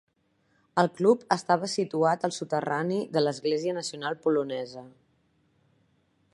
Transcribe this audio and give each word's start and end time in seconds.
El 0.83 0.87
club 0.99 1.25
estava 1.35 1.69
situat 1.73 2.25
al 2.29 2.33
soterrani 2.39 2.99
de 3.17 3.23
l"Església 3.23 3.77
nacional 3.81 4.19
polonesa. 4.25 4.87